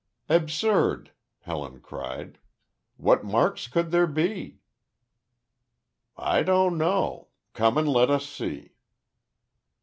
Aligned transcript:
"Absurd!" 0.29 1.11
Helen 1.41 1.79
cried; 1.79 2.39
"what 2.97 3.23
marks 3.23 3.67
could 3.67 3.91
there 3.91 4.07
be?" 4.07 4.57
"I 6.17 6.41
don't 6.41 6.75
know. 6.79 7.27
Come 7.53 7.77
and 7.77 7.87
let 7.87 8.09
us 8.09 8.27
see." 8.27 8.71